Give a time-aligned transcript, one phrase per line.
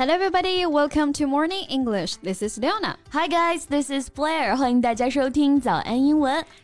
[0.00, 0.66] Hello, everybody.
[0.66, 2.16] Welcome to Morning English.
[2.16, 2.96] This is Leona.
[3.12, 3.66] Hi, guys.
[3.66, 4.56] This is Blair.
[4.56, 6.44] 欢迎大家收听早安英文。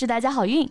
[0.00, 0.66] 祝大家好运！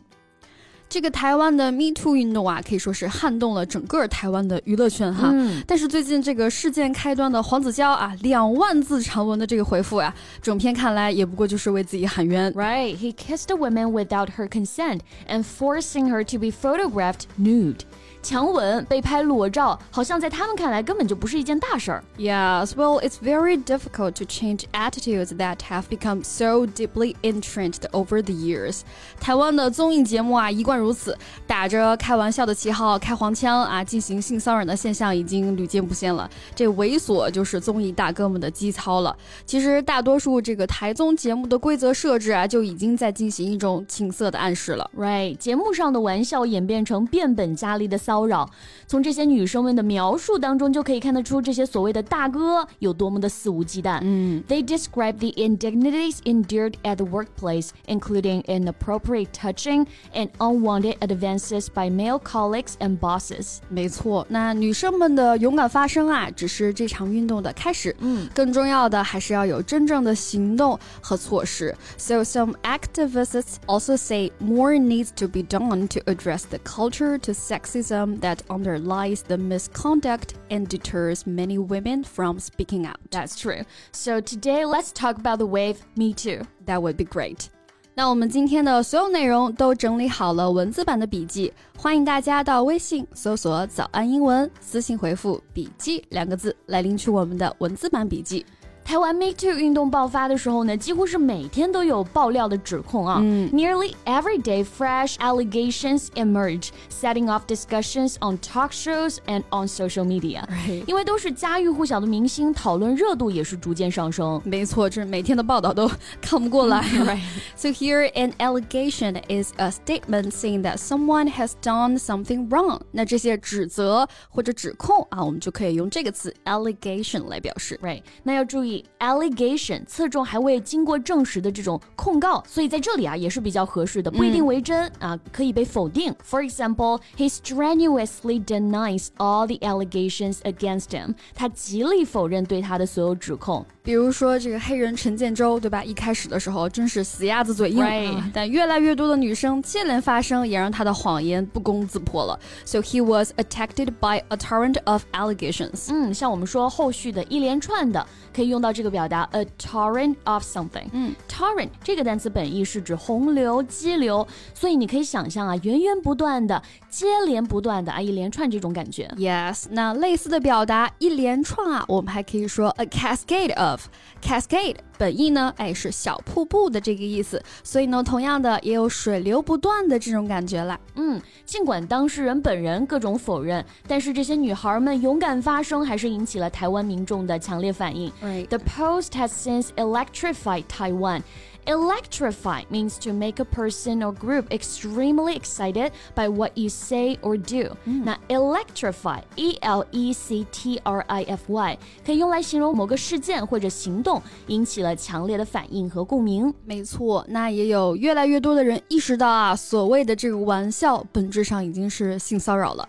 [0.90, 5.30] 这个台湾的 Me Too 运动啊，可以说是撼动了整个台湾的娱乐圈哈。
[5.32, 10.12] 嗯，但是最近这个事件开端的黄子佼啊，两万字长文的这个回复啊，
[10.42, 12.52] 整篇看来也不过就是为自己喊冤。
[12.54, 17.82] Right, he kissed a woman without her consent and forcing her to be photographed nude.
[18.22, 22.03] 强吻、被拍裸照，好像在他们看来根本就不是一件大事儿。
[22.17, 28.34] Yes, well, it's very difficult to change attitudes that have become so deeply entrenched over the
[28.34, 28.81] years.
[29.20, 36.30] 台湾的综艺节目啊，一贯如此，打着开玩笑的旗号开黄腔啊，进行性骚扰的现象已经屡见不鲜了。
[36.53, 39.16] 这猥琐就是综艺大哥们的基操了。
[39.45, 44.90] 其实大多数这个台综节目的规则设置啊，就已经在进行一种情色的暗示了。
[44.97, 48.48] Right，节目上的玩笑演变成变本加厉的骚扰，
[48.87, 53.98] 从这些女生们的描述当中就可以看得出这些所谓的大哥有多么的肆无忌惮。
[54.03, 61.91] 嗯 They describe the indignities endured at the workplace, including inappropriate touching and unwanted advances by
[61.91, 63.59] male colleagues and bosses.
[63.69, 67.95] 没错，那女生们的勇敢发声啊，只是这场运动的开始。
[68.00, 71.75] 嗯，更重要的还是要有真正的行动和措施。
[71.97, 77.98] So some activists also say more needs to be done to address the culture to sexism
[77.98, 82.98] that underlies the misconduct and deters many women from speaking out.
[83.11, 83.64] That's true.
[83.92, 86.47] So today, let's talk about the wave Me Too.
[86.66, 87.49] That would be great.
[87.97, 98.44] 那我们今天的所有内容都整理好了文字版的笔记，欢迎大家到微信搜索“早安英文”，私信回复“笔记”两个字来领取我们的文字版笔记。
[98.88, 103.19] 台湾 Me Too 运动爆发的时候呢，几乎是每天都有爆料的指控啊。
[103.22, 110.05] 嗯 Nearly every day, fresh allegations emerge, setting off discussions on talk shows and on social
[110.05, 110.47] media.
[110.49, 110.84] Right.
[110.87, 114.38] 因为都是家喻户晓的明星，讨论热度也是逐渐上升。
[114.44, 115.91] 没错，这每天的报道都
[116.21, 116.82] 看不过来。
[116.82, 117.21] Right.
[117.56, 122.82] So here, an allegation is a statement saying that someone has done something wrong.
[122.93, 127.81] 那这些指责或者指控啊，我们就可以用这个词 allegation 来表示。
[127.82, 136.13] Right，那要注意 Allegation 侧重还未经过证实的这种控告，所以在这里啊也是比较合适的，不一定为真、啊，可以被否定。
[136.23, 141.16] For example, he strenuously denies all the allegations against him。
[141.34, 143.66] 他极力否认对他的所有指控。
[143.81, 145.84] 比如说这个黑人陈建州，对吧？
[145.84, 152.39] 一开始的时候真是死鸭子嘴硬但越来越多的女生接连发声，也让他的谎言不攻自破了。
[152.66, 155.88] So he was attacked by a torrent of allegations.
[155.89, 160.88] 嗯，像我们说后续的一连串的，可以用到这个表达 a torrent of something。
[160.91, 169.12] 嗯，torrent 这个单词本意是指洪流、激流，所以你可以想象啊，源源不断的、接连不断的啊，一连串这种感觉。
[169.18, 173.88] Yes，那类似的表达一连串啊，我们还可以说 a cascade of。
[174.22, 180.78] cascade 本意呢，哎是小瀑布的这个意思，所以呢，同样的也有水流不断的这种感觉啦。
[180.96, 188.12] 嗯，尽管当事人本人各种否认，但是这些女孩们勇敢发声，还是引起了台湾民众的强烈反应。
[188.22, 188.47] Right.
[188.47, 191.22] The post has since electrified Taiwan.
[191.66, 197.38] Electrify means to make a person or group extremely excited by what you say or
[197.38, 197.75] do.
[198.05, 206.53] 那 electrify, e l e c t r i f y 可以用来形容某个事件或者行动引起了强烈的反应和共鸣。
[206.66, 212.87] 没错，那也有越来越多的人意识到啊，所谓的这个玩笑本质上已经是性骚扰了。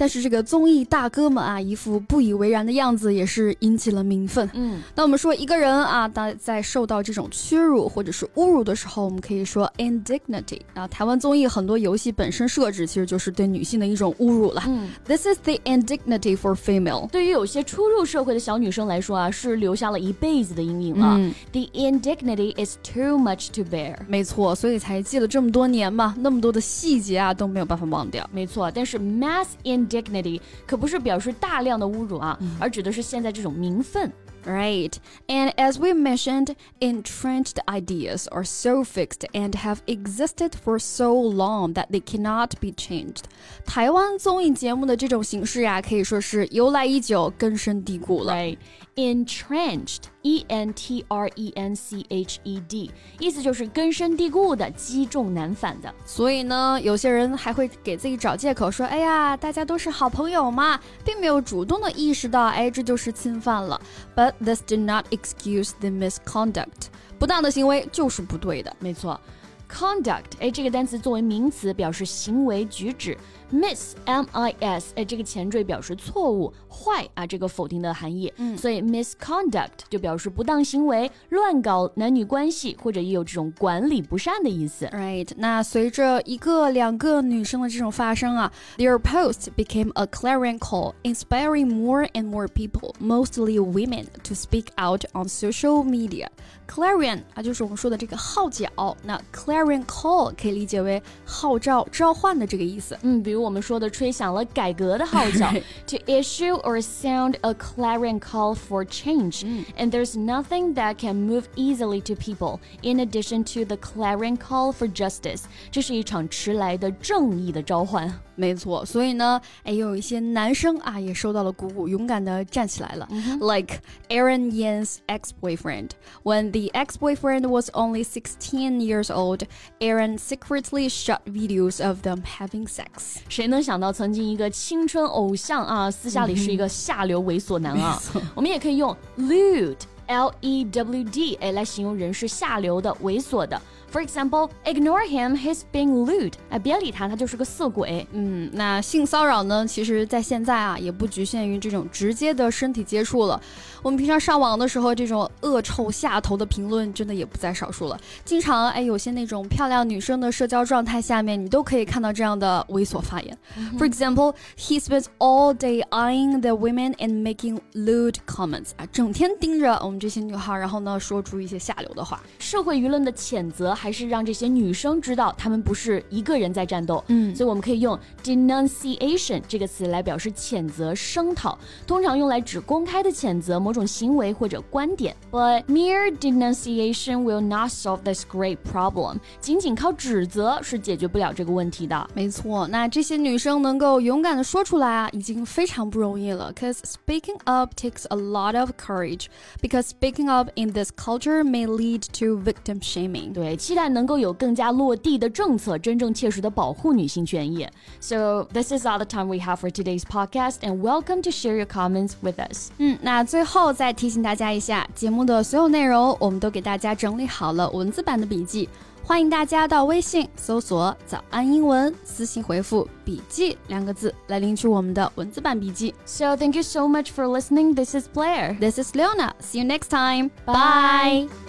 [0.00, 4.48] 但是这个综艺大哥们啊，一副不以为然的样子，也是引起了民愤。
[4.54, 10.62] 嗯，那我们说一个人啊，当在受到这种屈辱或者是侮辱的时候，我们可以说 indignity。
[10.72, 14.62] 啊，台湾综艺很多游戏本身设置其实就是对女性的一种侮辱了。
[14.66, 17.06] 嗯 This is the indignity for female。
[17.10, 21.18] 对于有些初入社会的小女生来说啊，是留下了一辈子的阴影了。
[21.18, 23.96] 嗯 The indignity is too much to bear。
[24.08, 28.26] 没错，所以才记了这么多年嘛，那么多的细节啊都没有办法忘掉。
[28.32, 29.48] 没错，但是 mass
[29.89, 34.09] indignity 可不是表示大量的侮辱啊，而指的是现在这种民愤。
[34.45, 34.93] Right.
[35.27, 41.73] And as we mentioned, entrenched ideas are so fixed and have existed for so long
[41.73, 43.23] that they cannot be changed.
[43.65, 48.33] 台湾综艺节目的这种形式呀、啊，可以说是由来已久、根深蒂固了。
[48.35, 48.57] Right.
[48.95, 55.94] Entrenched, E N T R E N C H E D，意思就是根深蒂固的、积重难返的。
[56.04, 63.80] 所以呢，有些人还会给自己找借口说：“哎呀，大家都是好朋友嘛，并没有主动的意识到，哎，这就是侵犯了。”
[64.14, 66.88] But this did not excuse the misconduct。
[67.18, 69.20] 不当的行为就是不对的，没错。
[69.69, 73.17] Conduct，哎，这个单词作为名词表示行为举止。
[73.51, 78.31] Miss M I S，哎，这个前缀表示错误、坏啊，这个否定的含义。
[78.37, 84.87] 嗯，所以 misconduct 就表示不当行为、乱搞男女关系，或者也有这种管理不善的意思。
[84.87, 95.03] Right，那随着一个两个女生的这种发生啊，their post became a clarion call, inspiring more and more people, mostly women, to speak out
[95.13, 96.29] on social media.
[96.69, 98.67] Clarion 啊，就是我们说的这个号角。
[99.03, 102.97] 那 clarion call 可以理解为号召、召唤的这个意思。
[103.01, 103.45] 嗯，比如。
[103.45, 105.47] 我们说的吹响了改革的号角，
[105.85, 109.43] to issue or sound a clarion call for change.
[109.77, 114.73] And there's nothing that can move easily to people in addition to the clarion call
[114.73, 115.43] for justice.
[115.69, 118.11] 这是一场迟来的正义的召唤。
[118.37, 123.07] 没错，所以呢，哎，有一些男生啊也受到了鼓舞，勇敢的站起来了。
[123.39, 123.79] Like
[124.09, 125.91] Aaron Yan's ex-boyfriend.
[126.23, 129.43] When the ex-boyfriend was only 16 years old,
[129.79, 133.17] Aaron secretly shot videos of them having sex.
[133.29, 138.01] 谁能想到，曾经一个青春偶像啊，私下里是一个下流猥琐男啊？
[138.35, 143.61] 我们也可以用 lewd，l e w d，哎，来形容人是下流的、猥琐的。
[143.92, 146.34] For example, ignore him, he's being lewd.
[146.48, 148.06] 哎，别理他，他就是个色鬼。
[148.12, 149.66] 嗯，那性骚扰呢？
[149.66, 153.40] 其实，在现在啊，也不局限于这种直接的身体接触了。
[153.82, 157.98] 我们平常上网的时候，这种恶臭下头的评论，真的也不在少数了。
[158.24, 163.36] 经常，哎，有些那种漂亮女生的社交状态下面，你都可以看到这样的猥琐发言。
[163.76, 168.68] For example, he spends all day eyeing the women and making lewd comments.
[168.76, 172.22] 啊，整天盯着我们这些女孩，然后呢，说出一些下流的话。
[172.38, 173.74] 社会舆论的谴责。
[173.79, 177.03] 还是让这些女生知道，她们不是一个人在战斗。
[177.07, 181.57] 嗯，所以我们可以用 denunciation 这个词来表示谴责、声讨，
[181.87, 185.15] 通常用来指公开的谴责某种行为或者观点。
[185.31, 189.19] But mere denunciation will not solve this great problem。
[189.39, 192.09] 仅仅靠指责是解决不了这个问题的。
[192.13, 196.51] 没错，那这些女生能够勇敢的说出来啊，已经非常不容易了。
[196.53, 199.27] Cause speaking up takes a lot of courage.
[199.61, 203.33] Because speaking up in this culture may lead to victim shaming.
[203.33, 203.55] 对。
[203.69, 207.67] 期待能够有更加落地的政策，真正切实的保护女性权益。
[207.99, 211.65] So this is all the time we have for today's podcast, and welcome to share your
[211.65, 212.69] comments with us.
[212.77, 218.69] 嗯，那最后再提醒大家一下，节目的所有内容我们都给大家整理好了文字版的笔记，
[219.03, 225.93] 欢迎大家到微信搜索“早安英文”，私信回复“笔记”两个字来领取我们的文字版笔记。
[226.05, 227.75] So thank you so much for listening.
[227.75, 228.57] This is Blair.
[228.59, 229.33] This is Leona.
[229.41, 230.31] See you next time.
[230.45, 231.48] Bye.